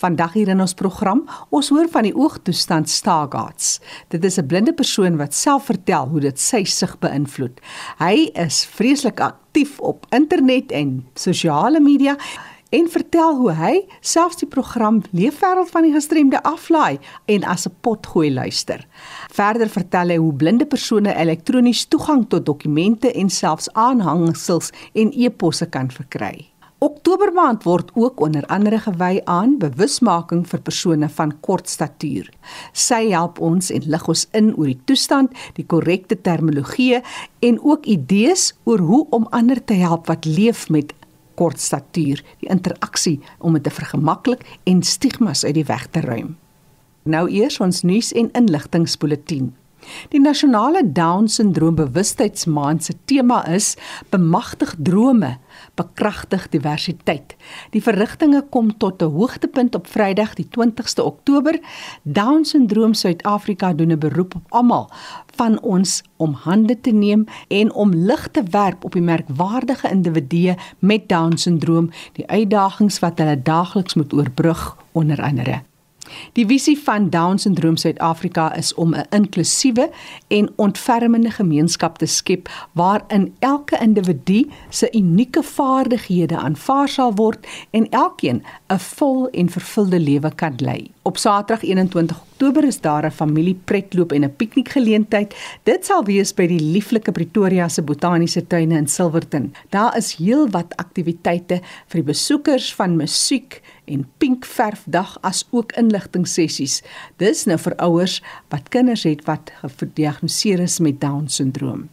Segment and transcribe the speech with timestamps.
[0.00, 3.80] Vandag hier in ons program, ons hoor van die oogtoestand Stargardt's.
[4.08, 7.60] Dit is 'n blinde persoon wat self vertel hoe dit sy sig beïnvloed.
[7.98, 12.16] Hy is vreeslik aktief op internet en sosiale media
[12.70, 17.74] en vertel hoe hy selfs die program Leefwêreld van die gestremde aflaai en as 'n
[17.80, 18.86] potgooi luister.
[19.30, 25.66] Verder vertel hy hoe blinde persone elektronies toegang tot dokumente en selfs aanhangsels en e-posse
[25.66, 26.50] kan verkry.
[26.80, 32.30] Oktobermaand word ook onder andere gewy aan bewusmaking vir persone van kort statuur.
[32.72, 37.02] Sy help ons en lig ons in oor die toestand, die korrekte terminologie
[37.44, 40.96] en ook idees oor hoe om ander te help wat leef met
[41.36, 46.38] kort statuur, die interaksie om dit te vergemaklik en stigmas uit die weg te ruim.
[47.04, 49.50] Nou eers ons nuus en inligtingspulsatie.
[50.08, 53.76] Die nasionale Down-sindroom bewustheidsmaand se tema is
[54.08, 55.36] bemagtig drome,
[55.74, 57.36] bekragtig diversiteit.
[57.70, 61.58] Die verrigtinge kom tot 'n hoogtepunt op Vrydag die 20ste Oktober.
[62.02, 64.90] Down-sindroom Suid-Afrika doen 'n beroep op almal
[65.34, 70.56] van ons om hande te neem en om lig te werp op die merkwaardige individue
[70.78, 75.69] met Down-sindroom, die uitdagings wat hulle daagliks moet oorbrug onder andere.
[76.32, 79.90] Die visie van Down-sindroom Suid-Afrika is om 'n inklusiewe
[80.28, 87.88] en ontfermende gemeenskap te skep waarin elke individu se unieke vaardighede aanvaar sal word en
[87.88, 90.90] elkeen 'n vol en vervulde lewe kan lei.
[91.02, 95.34] Op Saterdag 21 Oktober is daar 'n familiepretloop en 'n piknikgeleentheid.
[95.62, 99.54] Dit sal wees by die lieflike Pretoria se botaniese tuine in Silverton.
[99.68, 106.80] Daar is heelwat aktiwiteite vir die besoekers van musiek en pink verfdag as ook inligtingsessies.
[107.22, 108.18] Dis nou vir ouers
[108.54, 111.88] wat kinders het wat gediagnoseer is met Down-sindroom.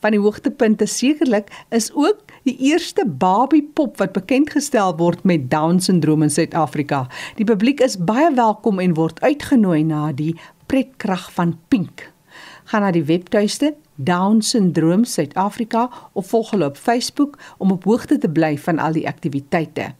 [0.00, 6.24] Van die hoogtepunte sekerlik is ook die eerste babiepop wat bekend gestel word met Down-sindroom
[6.26, 7.06] in Suid-Afrika.
[7.36, 10.34] Die publiek is baie welkom en word uitgenooi na die
[10.66, 12.08] pretkrag van Pink.
[12.70, 18.30] Gaan na die webtuiste Down-sindroom Suid-Afrika of volg hulle op Facebook om op hoogte te
[18.30, 19.92] bly van al die aktiwiteite.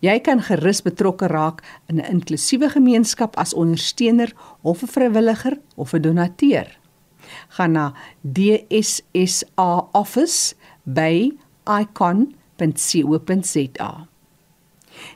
[0.00, 5.92] Jy kan gerus betrokke raak in 'n inklusiewe gemeenskap as ondersteuner of 'n vrywilliger of
[5.92, 6.78] 'n donateur.
[7.48, 11.32] Gaan na DSSA office by
[11.80, 12.70] icon.co.za.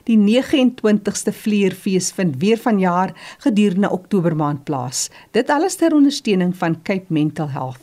[0.03, 5.09] Die 29ste vleerfees vind weer vanjaar gedurende Oktober maand plaas.
[5.31, 7.79] Dit alles ter ondersteuning van Cape Mental Health.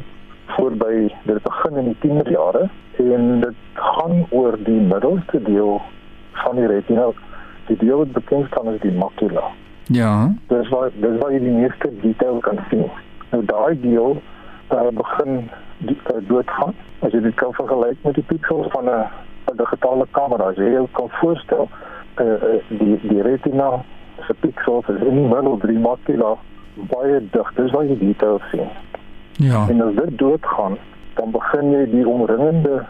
[0.55, 5.81] voorby dit begin in die tienerjare en dit gaan oor die middelste deel
[6.31, 7.11] van die retina
[7.67, 9.49] die deel wat bekend staan as die macula
[9.99, 10.13] ja
[10.51, 12.87] dis waar dis waar jy die meeste detail kan sien
[13.31, 14.21] nou daai deel
[14.67, 18.89] daar uh, begin die, uh, doodgaan as jy dit kan vergelyk met die pixels van
[18.89, 21.69] 'n digitale kamera as jy kan voorstel
[22.21, 23.83] uh, die die retina
[24.27, 26.37] se pixels is in die middel drie macula
[26.73, 27.53] baie dig.
[27.55, 28.67] Dis waar jy detail sien.
[29.31, 29.67] Ja.
[29.69, 30.77] En as dit doodgaan,
[31.13, 32.83] dan begin jy die omringende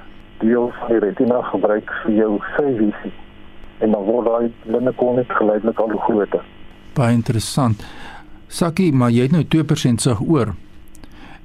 [0.44, 3.14] deel van die retina gebruik vir jou sy visie.
[3.84, 6.44] En dan word daai blinde kon net geleidelik al groter.
[6.96, 7.84] Baie interessant.
[8.48, 10.54] Sakkie, maar jy het nou 2% sig oor.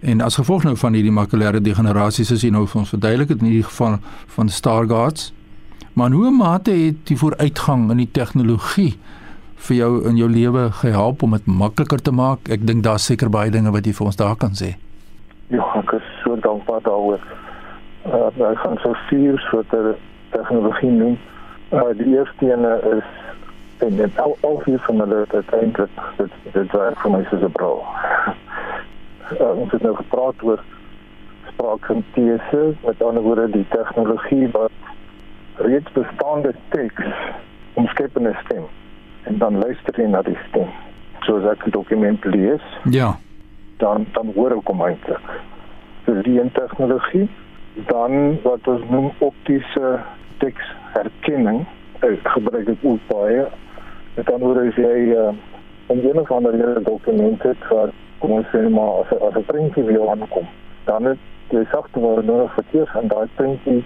[0.00, 3.40] En as gevolg nou van hierdie makulêre degenerasie, soos jy nou vir ons verduidelik het
[3.42, 3.96] in hierdie geval
[4.36, 5.32] van Stargardt's,
[5.98, 8.92] maar hoe mate het die vooruitgang in die tegnologie
[9.66, 12.46] vir jou in jou lewe gehelp om dit makliker te maak?
[12.46, 14.76] Ek dink daar's seker baie dinge wat jy vir ons daar kan sê.
[15.50, 17.24] Ja, ek is so dankbaar daaroor.
[18.06, 19.96] Uh, ek gaan so vier soorte
[20.36, 21.18] tegnologie noem.
[21.18, 21.37] Uh,
[21.70, 23.08] die eerste ene is
[23.78, 27.42] en dit al al vier van hulle het eintlik dit dit werk vir my soos
[27.42, 27.84] 'n bro.
[29.40, 30.64] Uh, ons het nou gepraat oor
[31.52, 34.72] spraaksintese, met ander woorde die tegnologie wat
[35.56, 37.06] reeds bestaande teks
[37.74, 38.66] omskep in 'n stem
[39.22, 40.68] en dan luister jy na die stem.
[41.20, 42.62] Soos ek 'n dokument lees.
[42.90, 43.16] Ja
[43.78, 45.26] dan dan hoor ek hom eintlik.
[46.06, 47.26] Dis die tegnologie
[47.90, 49.98] dan wat ons noem optiese
[50.38, 51.66] teksherkenning.
[52.00, 53.46] Ek gebruik dit ook baie.
[54.14, 55.32] Dit dan word as jy uh,
[55.88, 59.84] in een of ander dokument het wat kom ons sê maar as as 'n prentjie
[59.84, 60.46] wil aankom.
[60.84, 61.18] Dan het
[61.48, 63.84] jy sagteware nodig vir eers aan daai prentjie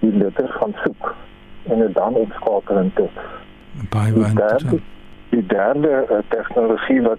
[0.00, 1.14] die letters gaan soek
[1.70, 3.22] en dit dan opskakel in teks.
[3.90, 4.80] Baie baie.
[5.28, 7.18] Die derde uh, tegnologie wat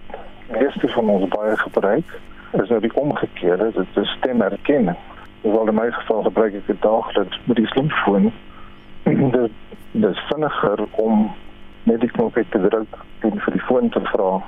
[0.50, 2.20] meeste van ons baie gebruik
[2.62, 4.96] is nou die omgekeerde, dit is stemherkenning.
[5.40, 8.30] Hoewel in my geval gebruik ek dit daagliks met die slimfoon.
[9.04, 9.52] Dit
[9.92, 11.30] dis vinniger om
[11.84, 14.42] net die knop te druk en vir die foon te vra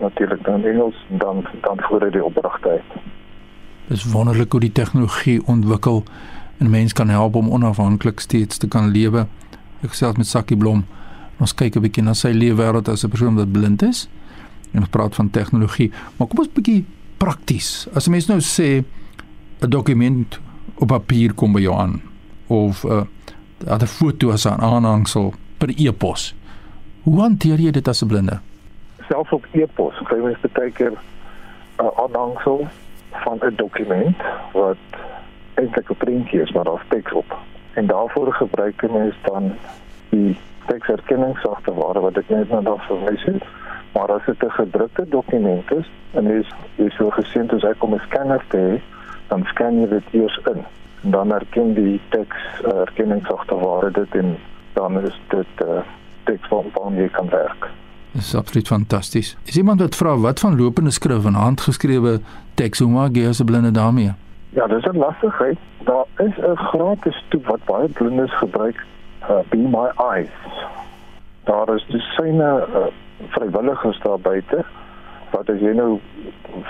[0.00, 2.92] natuurlik dan Engels en dan dan voor die opdrag uit.
[3.88, 6.04] Dis wonderlik hoe die tegnologie ontwikkel
[6.58, 9.26] en mens kan help om onafhanklik steeds te kan lewe.
[9.84, 10.84] Ek self met Sakkie Blom.
[11.40, 14.08] Ons kyk 'n bietjie na sy lewe wêreld as 'n persoon wat blind is
[14.72, 16.84] en ons praat van tegnologie, maar kom ons bietjie
[17.16, 17.88] prakties.
[17.94, 18.84] As 'n mens nou sê
[19.60, 20.40] 'n dokument
[20.74, 22.00] op papier kom by jou aan
[22.46, 23.02] of 'n uh,
[23.66, 26.34] 'n foto as 'n aanhangsel per e-pos.
[27.02, 28.40] Hoe hanteer jy dit as 'n blinde?
[29.08, 30.92] Selfs op e-pos, kry mens baie keer
[31.78, 32.68] 'n aanhangsel
[33.10, 34.16] van 'n dokument
[34.52, 34.82] wat
[35.54, 37.36] eintlik 'n prentjie is maar daar's teks op.
[37.74, 39.52] En daarvoor gebruik mens dan
[40.08, 43.42] die teksherkenningssoftware wat ek net nou daar verwys het
[43.92, 47.82] Maar as dit 'n gedrukte dokument is en jy is, jy so gesien as ek
[47.82, 48.80] om 'n scanner te hê,
[49.28, 50.64] dan scan jy dit eers in
[51.00, 54.36] dan herken die teks uh, herkenningssoftware dit en
[54.72, 55.80] dan is dit uh,
[56.24, 57.70] teks van van jy kan werk.
[58.12, 59.36] Dit is absoluut fantasties.
[59.44, 62.18] Is iemand wat vra wat van lopende skrif en handgeskrewe
[62.54, 64.12] teks hoe maak jy as 'n blinde daarmee?
[64.50, 65.58] Ja, dis 'n lastigheid.
[65.84, 68.84] Daar is 'n gratis toep wat baie blindes gebruik,
[69.22, 70.38] uh, Be My Eyes.
[71.44, 72.86] Daar is dus syne uh,
[73.28, 74.64] vrywilligers daar buite
[75.30, 76.00] wat as jy nou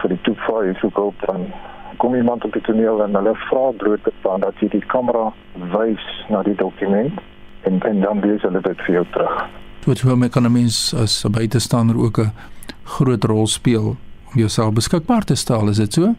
[0.03, 1.47] vir die toeval is hoe koop dan
[1.97, 5.33] kom iemand op die toneel en hulle vra brood te staan dat jy die kamera
[5.75, 7.21] wys na die dokument
[7.63, 9.45] en en dan lees hulle dit vir jou terug.
[9.85, 12.33] Dit hoe my ekonomies as 'n buitestander ook 'n
[12.85, 13.97] groot rol speel
[14.31, 16.15] om jouself beskikbaar te stel, is dit so?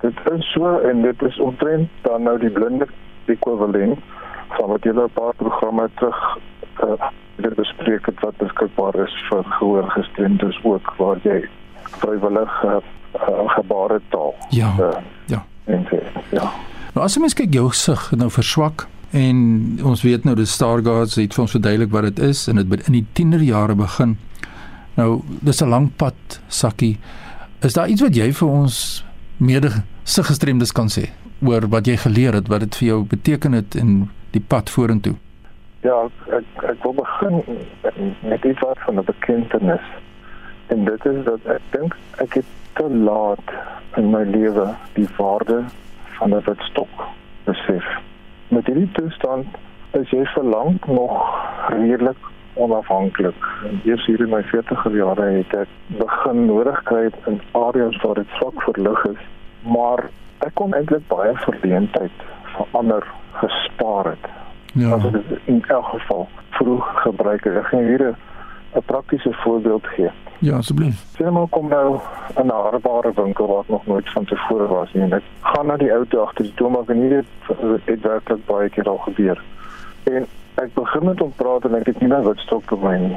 [0.00, 2.86] Dit is so en dit is omtrent dan nou die blinde
[3.26, 3.98] ekwivalent
[4.48, 6.38] van wat jy 'n paar programme terug
[6.82, 11.48] uh, dit bespreek het wat beskikbaar is vir gehoorgestremdes ook waar jy
[12.00, 12.76] vrywillig uh,
[13.14, 14.34] uh, gebare taal.
[14.50, 14.74] Ja.
[14.80, 14.96] Uh,
[15.26, 15.44] ja.
[15.64, 15.86] En
[16.30, 16.50] ja.
[16.94, 19.38] Nou as jy mens kyk jou gesig nou verswak en
[19.86, 22.98] ons weet nou die Stargards het vir ons verduidelik wat dit is en dit in
[22.98, 24.16] die tienerjare begin.
[24.94, 26.98] Nou dis 'n lang pad sakkie.
[27.62, 29.04] Is daar iets wat jy vir ons
[29.36, 29.70] mede
[30.04, 31.10] siggestremdes kan sê
[31.42, 35.14] oor wat jy geleer het wat dit vir jou beteken het in die pad vorentoe?
[35.80, 37.42] Ja, ek ek wil begin
[38.22, 39.86] met iets wat van 'n bekentenis.
[40.66, 43.54] En dit is dat ek dink ek het te laat
[43.96, 45.62] in my lewe die waarde
[46.18, 47.06] van 'n witstok
[47.44, 47.86] besef.
[48.48, 49.46] Met hierdie toestand
[49.90, 51.38] is jy verlang nog
[51.68, 52.16] redelik
[52.54, 53.46] onafhanklik.
[53.84, 58.28] Eers hier in my 40er jare het ek begin nodig kry in areas waar dit
[58.38, 59.22] swak verlig is,
[59.62, 62.24] maar ek kon eintlik baie verleentheid
[62.56, 64.42] vir ander gespaar het
[64.74, 64.90] Ja.
[64.94, 67.54] As dit in elk geval vroeg gebruik het.
[67.54, 68.14] Ek gaan hier
[68.74, 70.10] 'n praktiese voorbeeld gee.
[70.38, 71.04] Ja, asseblief.
[71.16, 71.98] Sien maar kom nou
[72.36, 75.12] in 'n harbare winkel wat nog nooit van tevore was nie.
[75.12, 77.24] Ek gaan na die ou toe agter die toemaak en hier
[77.84, 79.42] het werklik baie keer al gebeur.
[80.02, 82.96] En ek begin met hom praat en ek het nie nou wat stok te my
[82.96, 83.16] nie.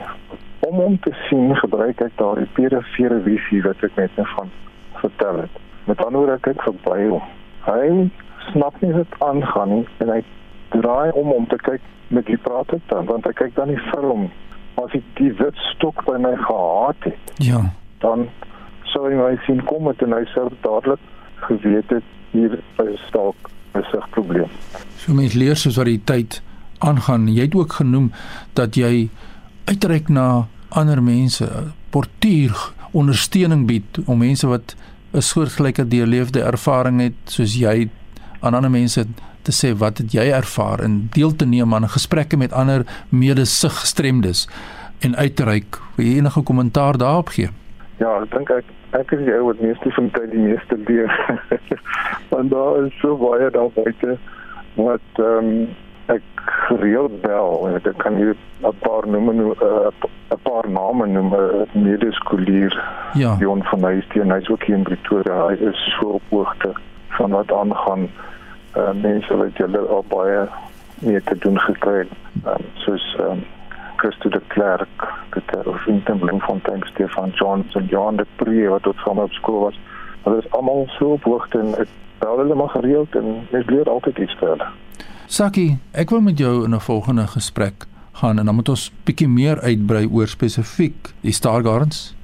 [0.60, 4.50] Om hom te sien gebruik ek daardie perifere visie wat ek net van
[4.94, 5.56] vertel het.
[5.84, 7.24] Met ander woorde kyk verby hom.
[7.66, 8.10] Hy
[8.52, 10.24] snap nie wat aangaan nie en hy
[10.70, 13.82] draai om om te kyk met wie praat ek dan want ek kyk dan nie
[13.92, 14.32] vir hom
[14.84, 17.62] as ek die wit stok by my gehad het ja
[18.00, 18.28] dan
[18.94, 21.00] sou hy my sien kom met en hy sou dadelik
[21.48, 24.50] geweet het hier is dalk 'n sigprobleem.
[24.98, 26.42] So mense leer soos wat die tyd
[26.80, 27.28] aangaan.
[27.28, 28.12] Jy het ook genoem
[28.54, 29.10] dat jy
[29.66, 31.48] uitreik na ander mense,
[31.90, 34.76] portuur ondersteuning bied om mense wat
[35.14, 37.90] 'n soortgelyke deurleefde ervaring het soos jy
[38.40, 39.06] aan ander mense
[39.48, 44.48] te sê wat het jy ervaar en deel te neem aan gesprekke met ander medesiggestremdes
[45.06, 45.80] en uitreik.
[45.96, 47.50] Wil jy enige kommentaar daarop gee?
[48.02, 51.12] Ja, ek dink ek ek is jy wat meeste van tyd die meeste leer.
[52.32, 54.18] Want daar is so baie daar buite
[54.78, 55.68] wat ehm um,
[56.08, 56.24] ek
[56.68, 59.90] gereeld bel en ek kan hier 'n paar noem eh,
[60.32, 61.34] 'n paar name noem
[61.74, 62.74] medeskolier
[63.14, 63.36] ja.
[63.40, 66.72] Jon van Huisteen hy's ook hier in Pretoria hy is so op hoogte
[67.18, 68.08] van wat aangaan
[68.78, 70.48] uh, mense wat julle al baie
[71.06, 72.08] mee te doen gekry
[72.46, 73.44] um, soos um,
[73.98, 79.20] Christo de Klerk dit is Vincent Bloemfontein Stefan Johnson Johan de Pre wat tot saam
[79.20, 79.80] op skool was.
[80.24, 81.90] Hulle is almal so op hoogte en ek
[82.22, 84.70] bel hulle maar gereeld en mens leer altyd iets vir hulle.
[85.28, 87.86] Saki, ek wil met jou in 'n volgende gesprek
[88.22, 92.16] gaan en dan moet ons bietjie meer uitbrei oor spesifiek die Star Gardens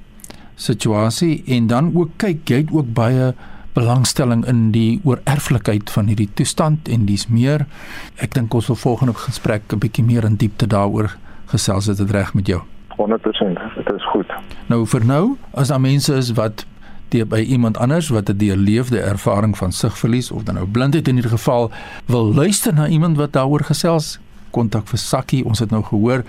[0.56, 3.34] situasie en dan ook kyk jy het ook baie
[3.74, 7.66] belangstelling in die oorerflikheid van hierdie toestand en dis meer.
[8.16, 11.16] Ek dink ons wil volgende gesprek 'n bietjie meer in diepte daaroor
[11.46, 12.62] gesels het reg met jou.
[12.98, 14.30] 100%, dit is goed.
[14.68, 16.66] Nou vir nou, as daar mense is wat
[17.14, 21.14] die by iemand anders wat 'n deurleefde ervaring van sigverlies of dan nou blindheid in
[21.14, 21.72] hierdie geval
[22.06, 24.20] wil luister na iemand wat daaroor gesels,
[24.52, 25.46] kontak vir Sakkie.
[25.46, 26.24] Ons het nou gehoor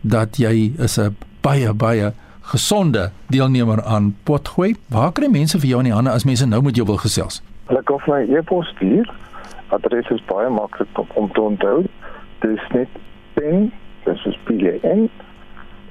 [0.00, 4.76] dat jy is 'n baie baie gesonde deelnemer aan Potgooi.
[4.88, 7.42] Waar kry mense vir jou in die hande as mense nou met jou wil gesels?
[7.70, 9.10] Hulle kan my e-pos stuur.
[9.68, 11.84] Adres is baie maklik om te onthou.
[12.40, 12.88] Dis net
[13.34, 13.72] pen,
[14.04, 15.08] dis is P A N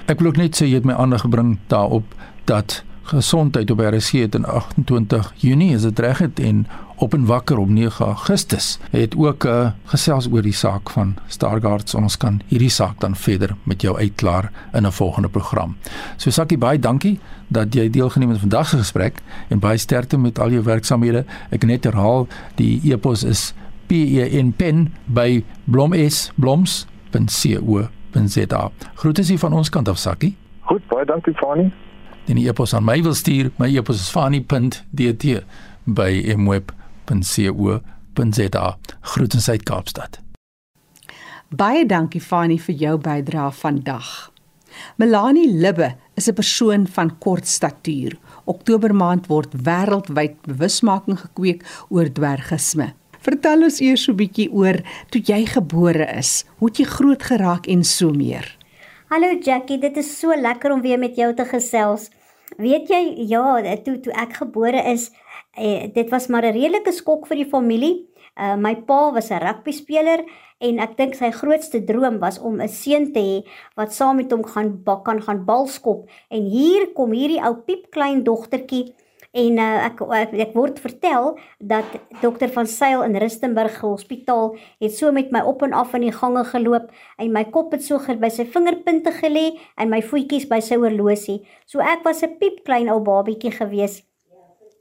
[0.06, 2.08] Ek wil ook net sê jy het my aandag gebring daarop
[2.50, 7.26] dat gesondheid op RC het in 28 Junie is dit reg het en op en
[7.26, 11.96] wakker op 9 Augustus het ook 'n uh, eh, gesels oor die saak van Stargards
[11.96, 15.76] ons kan hierdie saak dan verder met jou uitklaar in 'n volgende program.
[16.18, 20.40] So Sakie baie dankie dat jy deelgeneem het vandag se gesprek en baie sterkte met
[20.40, 21.26] al jou werksamehede.
[21.50, 23.54] Ek net herhaal die e-pos is
[23.88, 26.90] E N pen by bloms.co.za.
[28.94, 30.36] Groete sien van ons kant af Sakkie.
[30.62, 31.72] Goed, baie dankie Fani.
[32.30, 35.26] En die e-pos aan my wil stuur, my e-pos is fani.dt
[35.90, 37.82] by mweb.co.za.
[39.02, 40.20] Groete uit Kaapstad.
[41.50, 44.32] Baie dankie Fani vir jou bydrae vandag.
[45.02, 48.18] Melanie Libbe is 'n persoon van kort statuur.
[48.46, 52.94] Oktober maand word wêreldwyd bewusmaking gekweek oor dwergisme.
[53.20, 56.46] Vertel ons eers so 'n bietjie oor toe jy gebore is.
[56.58, 58.58] Hoe jy groot geraak en so meer?
[59.10, 62.10] Hallo Jackie, dit is so lekker om weer met jou te gesels.
[62.58, 65.12] Weet jy, ja, toe toe ek gebore is,
[65.54, 68.08] eh, dit was maar 'n redelike skok vir die familie.
[68.40, 70.24] Uh, my pa was 'n rugby speler
[70.60, 73.44] en ek dink sy grootste droom was om 'n seun te hê
[73.76, 76.10] wat saam met hom gaan kan gaan bal skop.
[76.30, 78.96] En hier kom hierdie ou piepklein dogtertjie
[79.32, 81.86] En uh, ek, ek ek word vertel dat
[82.24, 86.16] dokter van Sail in Rustenburg Hospitaal het so met my op en af in die
[86.16, 86.88] gange geloop
[87.22, 91.44] en my kop het so by sy vingerpunte gelê en my voetjies by sy horlosie.
[91.70, 94.02] So ek was 'n piep klein ou babietjie gewees.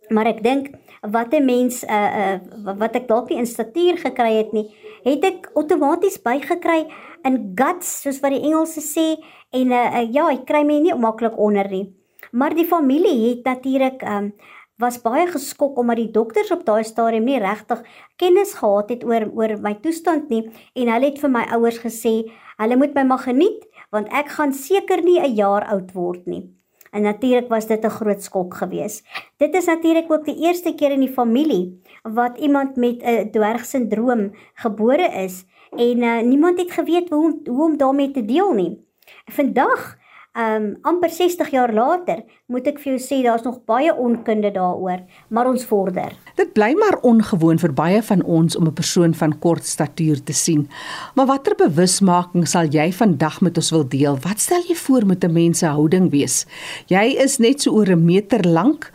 [0.08, 4.32] Maar ek dink wat 'n mens uh uh wat ek dalk nie in statuur gekry
[4.32, 4.72] het nie,
[5.04, 6.88] het ek outomaties bygekry
[7.24, 9.20] in guts soos wat die Engelse sê
[9.52, 11.97] en uh, uh ja, ek kry my nie maklik onder nie.
[12.32, 14.32] Maar die familie het natuurlik um,
[14.78, 17.82] was baie geskok omdat die dokters op daai stadium nie regtig
[18.16, 20.44] kennis gehad het oor oor my toestand nie
[20.75, 22.14] en hulle het vir my ouers gesê
[22.62, 26.44] hulle moet my maar geniet want ek gaan seker nie 'n jaar oud word nie.
[26.92, 29.04] En natuurlik was dit 'n groot skok geweest.
[29.37, 34.30] Dit is natuurlik ook die eerste keer in die familie wat iemand met 'n dwergsindroom
[34.54, 38.87] gebore is en uh, niemand het geweet hoe hoe om daarmee te deel nie.
[39.26, 39.97] Vandag
[40.38, 45.02] um amper 60 jaar later moet ek vir jou sê daar's nog baie onkunde daaroor,
[45.35, 46.14] maar ons vorder.
[46.38, 50.33] Dit bly maar ongewoon vir baie van ons om 'n persoon van kort statuur te
[50.33, 50.68] sien.
[51.14, 54.16] Maar watter bewusmaking sal jy vandag met ons wil deel?
[54.16, 56.47] Wat stel jy voor moet 'n mens se houding wees?
[56.87, 58.92] Jy is net so oor 'n meter lank,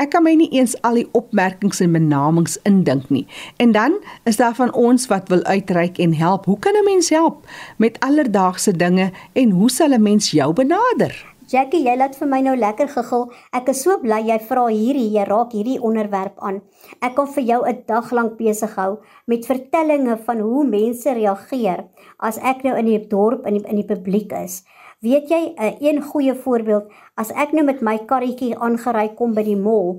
[0.00, 3.26] Ek kan my nie eens al die opmerkings en benamings indink nie.
[3.56, 6.44] En dan is daar van ons wat wil uitreik en help.
[6.44, 7.46] Hoe kan 'n mens help
[7.76, 11.32] met alledaagse dinge en hoe sal 'n mens jou benader?
[11.52, 13.26] Jackie, jy laat vir my nou lekker gegil.
[13.52, 16.62] Ek is so bly jy vra hierdie, jy raak hierdie onderwerp aan.
[17.02, 21.84] Ek kan vir jou 'n dag lank besig hou met vertellinge van hoe mense reageer
[22.18, 24.64] as ek nou in die dorp in die, in die publiek is
[25.02, 26.84] Weet jy 'n uh, een goeie voorbeeld,
[27.18, 29.96] as ek nou met my karretjie aangery kom by die mall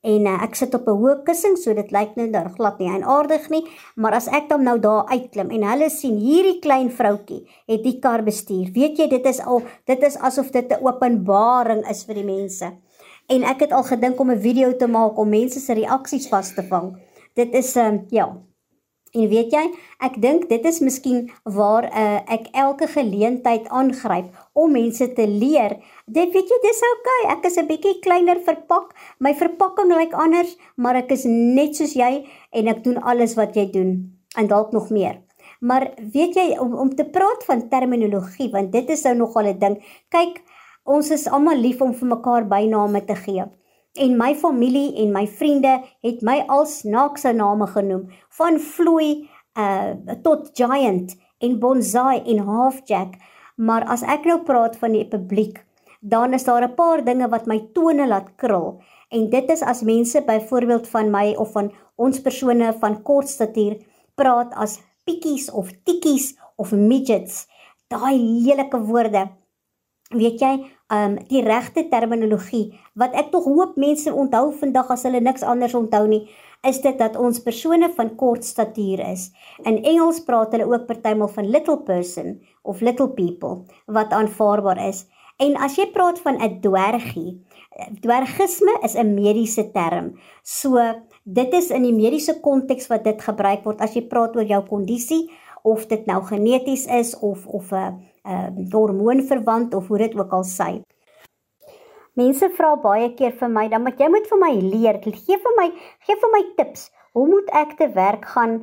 [0.00, 2.88] en uh, ek sit op 'n hoë kussing, so dit lyk nou daar glad nie
[2.88, 3.60] aardig nie,
[3.96, 7.98] maar as ek dan nou daar uitklim en hulle sien hierdie klein vroutjie het die
[8.00, 8.72] kar bestuur.
[8.72, 12.72] Weet jy, dit is al dit is asof dit 'n openbaring is vir die mense.
[13.28, 16.54] En ek het al gedink om 'n video te maak om mense se reaksies vas
[16.54, 16.96] te vang.
[17.34, 18.32] Dit is 'n um, ja,
[19.14, 19.62] En weet jy,
[20.02, 25.76] ek dink dit is miskien waar uh, ek elke geleentheid aangryp om mense te leer.
[26.04, 27.20] Dit weet jy, dis oukei.
[27.22, 27.36] Okay.
[27.36, 28.94] Ek is 'n bietjie kleiner verpak.
[29.18, 33.56] My verpakking lyk anders, maar ek is net soos jy en ek doen alles wat
[33.56, 35.22] jy doen en dalk nog meer.
[35.60, 39.58] Maar weet jy om om te praat van terminologie want dit is nou nogal 'n
[39.58, 39.76] ding.
[40.10, 40.42] Kyk,
[40.84, 43.46] ons is almal lief om vir mekaar byname te gee
[43.96, 50.18] en my familie en my vriende het my al snaakse name genoem van vloei uh
[50.22, 53.14] tot giant en bonsai en halfjack.
[53.56, 55.66] Maar as ek nou praat van die publiek
[56.00, 58.80] dan is daar 'n paar dinge wat my tone laat krul.
[59.08, 63.76] En dit is as mense byvoorbeeld van my of van ons persone van kort statuur
[64.14, 67.46] praat as pikkies of tikkies of midgets.
[67.86, 69.28] Daai lelike woorde.
[70.08, 75.20] Weet jy um die regte terminologie wat ek tog hoop mense onthou vandag as hulle
[75.20, 76.28] niks anders onthou nie
[76.66, 79.28] is dit dat ons persone van kort statuur is.
[79.64, 85.04] In Engels praat hulle ook partymal van little person of little people wat aanvaarbaar is.
[85.42, 87.44] En as jy praat van 'n dwergie,
[88.00, 90.16] dwergisme is 'n mediese term.
[90.42, 90.80] So
[91.22, 94.62] dit is in die mediese konteks wat dit gebruik word as jy praat oor jou
[94.62, 95.30] kondisie
[95.62, 100.44] of dit nou geneties is of of 'n uh, hormoonverwant of hoe dit ook al
[100.44, 100.70] sê.
[102.16, 105.56] Mense vra baie keer vir my, dan moet jy moet vir my leer, gee vir
[105.58, 105.66] my,
[106.06, 106.88] gee vir my tips.
[107.16, 108.62] Hoe moet ek te werk gaan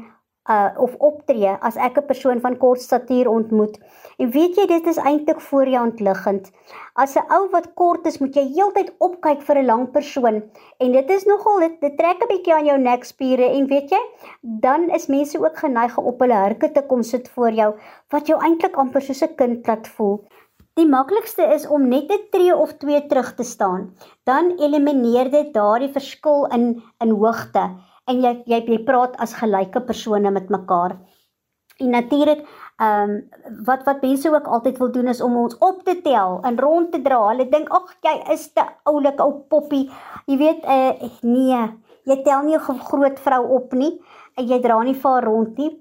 [0.49, 3.79] uh of optree as ek 'n persoon van kort statuur ontmoet.
[4.17, 6.51] En weet jy dit is eintlik voor jou ontliggend.
[6.95, 10.43] As 'n ou wat kort is, moet jy heeltyd opkyk vir 'n lang persoon
[10.79, 14.01] en dit is nogal dit, dit trek 'n bietjie aan jou nekspiere en weet jy,
[14.41, 17.73] dan is mense ook geneig om op hulle hurke te kom sit voor jou
[18.09, 20.25] wat jou eintlik amper soos 'n kind laat voel.
[20.75, 23.93] Die maklikste is om net 'n tree of twee terug te staan.
[24.23, 27.69] Dan elimineer dit daardie verskil in in hoogte
[28.07, 30.97] en jy jy jy praat as gelyke persone met mekaar.
[31.79, 32.45] En natuurlik,
[32.79, 33.13] ehm um,
[33.65, 36.91] wat wat mense ook altyd wil doen is om ons op te tel en rond
[36.91, 37.27] te dra.
[37.27, 39.89] Hulle dink, "Ag, jy is te oulik ou poppie."
[40.25, 41.61] Jy weet, uh, nee,
[42.05, 43.99] jy tel nie 'n groot vrou op nie
[44.41, 45.71] jy dra nie vir haar rond nie.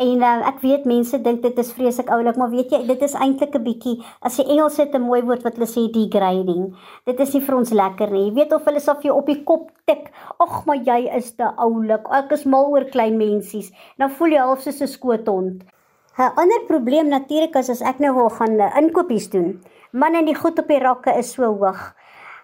[0.00, 3.14] En uh, ek weet mense dink dit is vreeslik oulik, maar weet jy, dit is
[3.20, 6.72] eintlik 'n bietjie as jy Engels het 'n mooi woord wat hulle sê degrading.
[7.04, 8.24] Dit is nie vir ons lekker nie.
[8.28, 10.08] Jy weet of hulle vir jou op die kop tik.
[10.38, 12.08] Ag, maar jy is te oulik.
[12.10, 13.72] Ek is mal oor klein mensies.
[13.98, 15.64] Dan voel jy half soos 'n skoothond.
[16.18, 19.60] 'n Ander probleem natuurlik is as ek nou wil gaan uh, inkopies doen.
[19.92, 21.94] Man en die goed op die rakke is so hoog.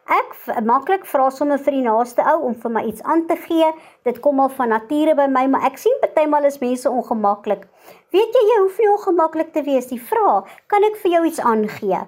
[0.06, 3.72] Ek maklik vra sommer vir die naaste ou om vir my iets aan te gee.
[4.06, 7.64] Dit kom al van nature by my, maar ek sien partymal is mense ongemaklik.
[8.14, 9.98] Weet jy jy hoef nie ongemaklik te wees nie.
[9.98, 12.04] Vra, kan ek vir jou iets aangee?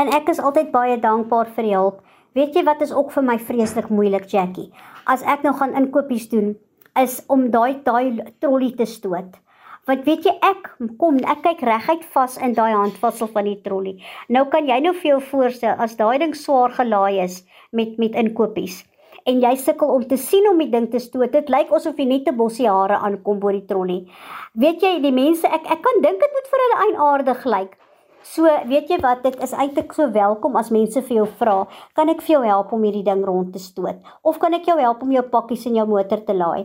[0.00, 2.00] En ek is altyd baie dankbaar vir die hulp.
[2.34, 4.70] Weet jy wat is ook vir my vreeslik moeilik, Jackie?
[5.04, 6.54] As ek nou gaan inkopies doen,
[6.96, 9.36] is om daai daai trolly te stoot.
[9.86, 13.98] Want weet jy ek kom ek kyk reguit vas in daai handvatsel van die trolly.
[14.28, 17.42] Nou kan jy nou vir jou voorstel as daai ding swaar gelaai is
[17.72, 18.82] met met inkopies
[19.28, 21.32] en jy sukkel om te sien om die ding te stoot.
[21.32, 24.00] Dit lyk asof jy net 'n bossie hare aankom by die trolly.
[24.54, 27.72] Weet jy die mense ek ek kan dink dit moet vir hulle eienaardig lyk.
[28.24, 32.08] So, weet jy wat, dit is eintlik so welkom as mense vir jou vra, kan
[32.08, 35.02] ek vir jou help om hierdie ding rond te stoot of kan ek jou help
[35.02, 36.64] om jou pakkies in jou motor te laai?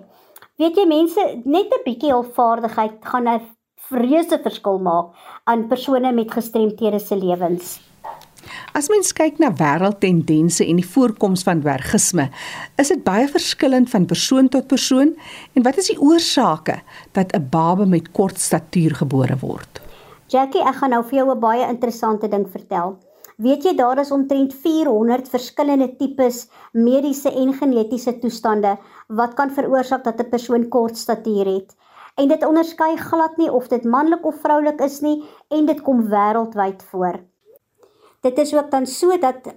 [0.60, 3.42] Weet jy mense, net 'n bietjie hulpvaardigheid gaan 'n
[3.90, 7.80] vreuse verskil maak aan persone met gestremthede se lewens.
[8.74, 12.30] As mens kyk na wêreldtendense en die voorkoms van dwergisme,
[12.76, 15.16] is dit baie verskillend van persoon tot persoon
[15.54, 19.82] en wat is die oorsake dat 'n baba met kort statuur gebore word?
[20.28, 22.98] Jackie, ek gaan nou vir jou 'n baie interessante ding vertel.
[23.40, 26.42] Weet jy daar is omtrent 400 verskillende tipes
[26.76, 28.74] mediese en genetiese toestande
[29.08, 31.76] wat kan veroorsaak dat 'n persoon kort statuur het.
[32.20, 36.10] En dit onderskei glad nie of dit manlik of vroulik is nie en dit kom
[36.10, 37.20] wêreldwyd voor.
[38.22, 39.54] Dit is ook dan so dat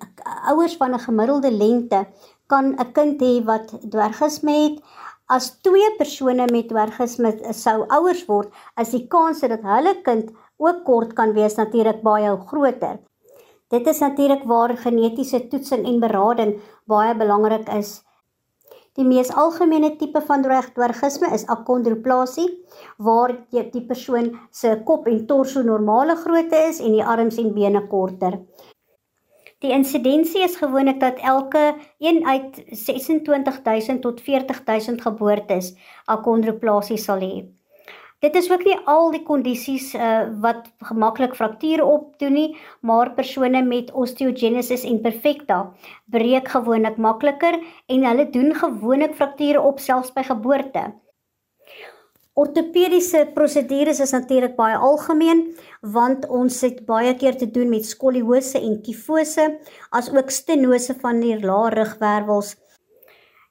[0.46, 2.06] ouers van 'n gemiddelde lengte
[2.46, 4.82] kan 'n kind hê wat dwergisme het.
[5.26, 8.48] As twee persone met dwergisme sou ouers word,
[8.80, 12.98] is die kans dat hulle kind ook kort kan wees natuurlik baie groter.
[13.72, 16.58] Dit is natuurlik waar genetiese toetsing en berading
[16.92, 18.02] baie belangrik is.
[18.98, 22.50] Die mees algemene tipe van dwergisme is akondroplasie,
[23.00, 27.54] waar die, die persoon se kop en torso normale grootte is en die arms en
[27.56, 28.36] bene korter.
[29.64, 31.64] Die insidensie is gewoonlik dat elke
[32.02, 35.72] een uit 26000 tot 40000 geboortes
[36.04, 37.46] akondroplasie sal hê.
[38.22, 42.50] Dit is ook nie al die kondisies uh, wat gemaklik frakture opdoen nie,
[42.86, 45.56] maar persone met osteogenesis imperfecta
[46.14, 47.58] breek gewoonlik makliker
[47.90, 50.84] en hulle doen gewoonlik frakture op selfs by geboorte.
[52.38, 55.42] Ortopediese prosedures is natuurlik baie algemeen
[55.82, 59.50] want ons het baie keer te doen met skoliose en kifose
[59.90, 62.54] as ook stenose van die lae rugwervels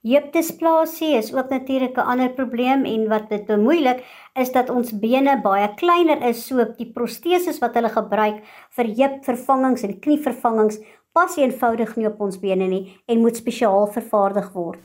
[0.02, 5.42] Heupdisplasie is ook natuurlik 'n ander probleem en wat dit bemoeilik is dat ons bene
[5.42, 10.80] baie kleiner is, so die proteses wat hulle gebruik vir heupvervangings en knievervangings
[11.12, 14.80] pas eenvoudig nie op ons bene nie en moet spesiaal vervaardig word.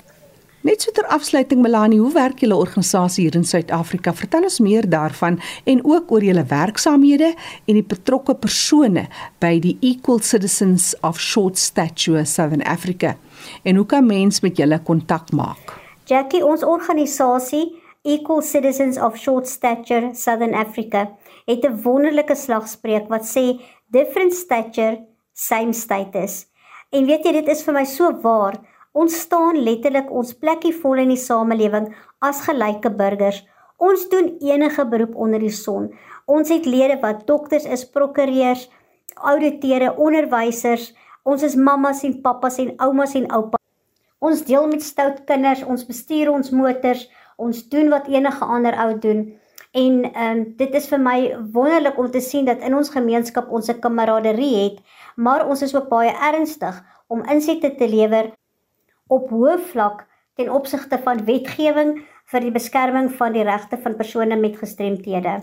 [0.60, 4.12] Net so ter afsluiting Melanie, hoe werk julle organisasie hier in Suid-Afrika?
[4.12, 7.34] Vertel ons meer daarvan en ook oor julle werksaamhede
[7.66, 9.06] en die betrokke persone
[9.38, 13.16] by die Equal Citizens of Short Stature Southern Africa.
[13.62, 15.74] En hoe kan mens met julle kontak maak?
[16.04, 21.08] Jackie, ons organisasie Equal Citizens of Short Stature Southern Africa
[21.46, 26.46] het 'n wonderlike slagspreuk wat sê different stature, same status.
[26.90, 28.60] En weet jy, dit is vir my so waar.
[28.92, 33.42] Ons staan letterlik ons plekkie vol in die samelewing as gelyke burgers.
[33.76, 35.90] Ons doen enige beroep onder die son.
[36.26, 38.70] Ons het lede wat dokters is, prokureurs,
[39.14, 40.94] ouditeure, onderwysers,
[41.26, 43.62] Ons is mammas en pappas en oumas en oupas.
[44.22, 47.02] Ons deel met stout kinders, ons bestuur ons motors,
[47.36, 49.24] ons doen wat enige ander ou doen.
[49.76, 51.16] En ehm um, dit is vir my
[51.52, 54.78] wonderlik om te sien dat in ons gemeenskap ons 'n kameraderie het,
[55.16, 58.30] maar ons is ook baie ernstig om insette te lewer
[59.08, 64.36] op hoë vlak ten opsigte van wetgewing vir die beskerming van die regte van persone
[64.36, 65.42] met gestremthede.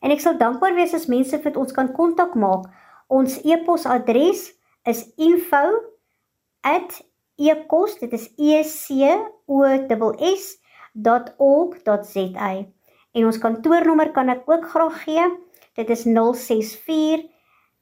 [0.00, 2.70] En ek sal dankbaar wees as mense vir ons kan kontak maak.
[3.08, 5.80] Ons e-posadres is info@ecos
[8.00, 8.88] dit is e c
[9.46, 9.64] o
[10.36, 10.58] s
[11.36, 12.66] .org.za
[13.12, 15.26] en ons kantoornommer kan ek ook graag gee
[15.74, 17.26] dit is 064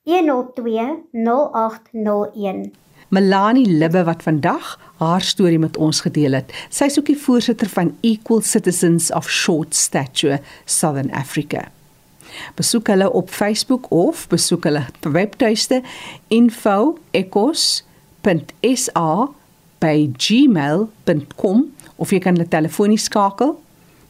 [0.02, 2.72] 102 0801
[3.08, 6.52] Melanie Libbe wat vandag haar storie met ons gedeel het.
[6.68, 11.70] Sy is ook die voorsitter van Equal Citizens of Short Stature Southern Africa.
[12.54, 15.82] Besoek hulle op Facebook of besoek hulle webtuiste
[16.28, 19.28] info@ecos.sa
[19.78, 23.56] by gmail.com of jy kan hulle telefonies skakel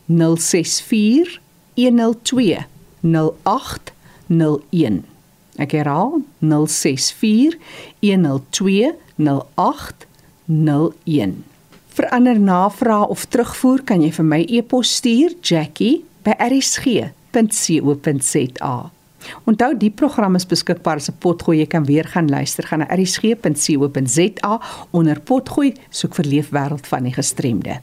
[0.09, 1.40] 064
[1.76, 2.57] 102
[3.02, 5.04] 0801
[5.59, 7.59] Ek herhaal 064
[8.00, 11.44] 102 0801
[11.98, 18.90] Vir ander navrae of terugvoer kan jy vir my e-pos stuur Jackie by RSG rsg.co.za.
[19.44, 21.58] Onthou die program is beskikbaar as 'n potgooi.
[21.58, 24.60] Jy kan weer gaan luister gaan na rsg.co.za
[24.90, 27.80] onder potgooi soek vir leefwêreld van die gestremde.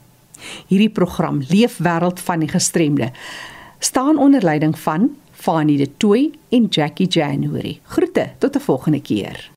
[0.67, 3.11] Hierdie program Leefwêreld van die gestremde
[3.79, 7.79] staan onder leiding van Fanie De Tooy en Jackie January.
[7.83, 9.54] Groete tot 'n volgende keer.